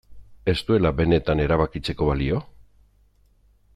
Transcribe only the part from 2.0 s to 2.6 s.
balio?